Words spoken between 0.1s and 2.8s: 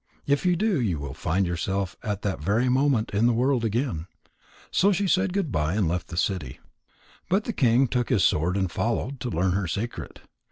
If you do, you will find yourself at that very